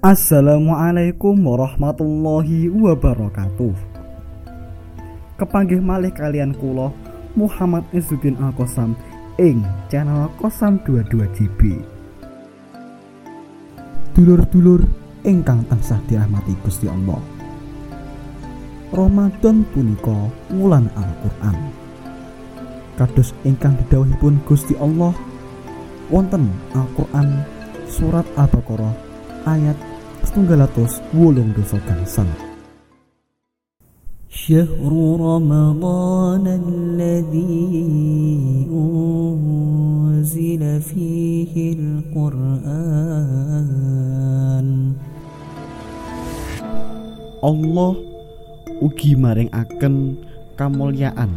[0.00, 3.76] Assalamualaikum warahmatullahi wabarakatuh.
[5.36, 6.88] Kepanggih malih kalian kula
[7.36, 8.96] Muhammad Izzuddin Al Qasam
[9.36, 9.60] ing
[9.92, 11.60] channel Kosam 22 JB.
[14.16, 14.88] Dulur-dulur
[15.28, 17.20] ingkang tansah dirahmati Gusti Allah.
[18.96, 21.60] Ramadan punika wulan Al-Qur'an.
[22.96, 25.12] Kados ingkang didhawuhipun Gusti Allah
[26.08, 27.44] wonten Al-Qur'an
[27.84, 29.12] surat Al-Baqarah
[29.48, 29.89] ayat
[30.25, 32.27] setunggal atus wolung dosa gangsal
[34.35, 37.71] شهر رمضان الذي
[38.67, 43.15] أنزل فيه القرآن
[47.45, 47.93] Allah
[48.81, 50.17] ugi maringaken
[50.57, 51.29] kamulyaan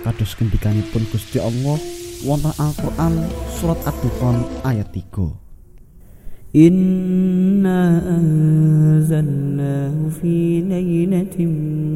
[0.00, 1.76] kados gendikanipun Gusti Allah
[2.24, 3.12] wonten Al-Qur'an
[3.60, 5.12] surat Ad-Dukhan ayat 3
[6.56, 11.36] إنا أنزلناه في ليلة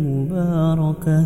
[0.05, 1.19] مباركة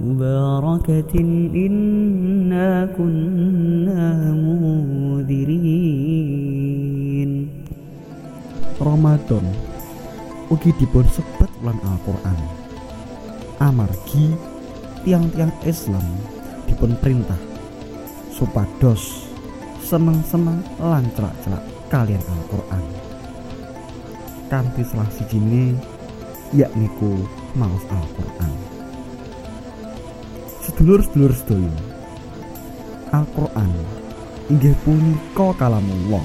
[0.00, 1.12] مباركة
[1.54, 5.76] إنا كنا منذرين
[8.76, 9.40] Ramadan
[10.52, 12.36] ugi dipun sebat lan Al-Qur'an.
[13.56, 14.36] Amargi
[15.00, 16.04] tiang-tiang Islam
[16.68, 17.40] dipun perintah
[18.28, 19.32] supados
[19.80, 22.85] seneng-seneng lan celak-celak kalian Al-Qur'an.
[24.47, 25.75] Kanthi salah sijine
[26.55, 27.27] yakniku
[27.59, 28.51] maos Al-Qur'an.
[30.63, 31.75] Sedulur-sedulur sedaya.
[33.11, 33.67] Al-Qur'an
[34.47, 36.23] inggih punika kalamullah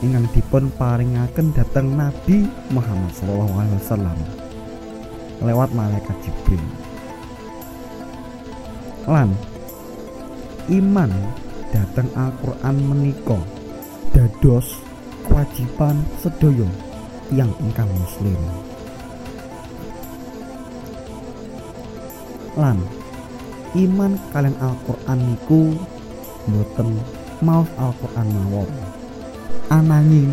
[0.00, 3.12] ingkang dipun paringaken dhateng Nabi Muhammad
[3.76, 4.16] wasallam
[5.44, 6.64] lewat malaikat Jibril.
[9.04, 9.36] Lan
[10.72, 11.12] iman
[11.76, 13.36] dhateng Al-Qur'an menika
[14.16, 14.80] dados
[15.28, 16.64] kewajiban sedaya
[17.36, 18.40] yang ingkang muslim.
[22.56, 22.80] Lan
[23.76, 25.76] iman kalian Al-Qur'an niku
[26.48, 26.96] boten
[27.44, 28.72] maos Al-Qur'an mawon.
[29.68, 30.32] Ananging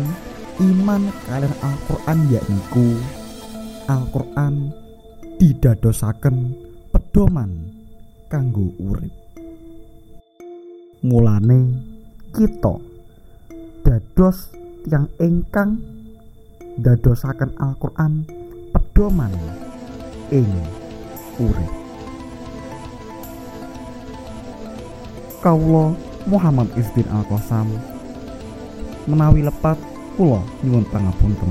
[0.64, 2.96] iman kalian Al-Qur'an yakniku
[3.84, 4.72] Al-Qur'an
[5.36, 6.56] didadosaken
[6.88, 7.68] pedoman
[8.32, 9.12] kanggo urip.
[11.04, 11.60] Mulane
[12.32, 12.93] kita
[14.14, 14.54] dados
[14.86, 15.82] yang ingkang
[16.78, 18.22] dadosaken Al-Qur'an
[18.70, 19.34] pedoman
[20.30, 20.46] ing
[21.42, 21.72] urip.
[25.42, 25.98] Kawula
[26.30, 27.66] Muhammad Isdin Al-Qasam
[29.10, 29.82] menawi lepat
[30.14, 31.50] kula nyuwun pangapunten.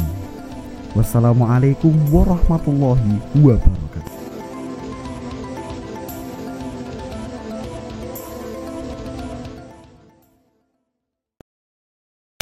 [0.96, 4.13] Wassalamualaikum warahmatullahi wabarakatuh.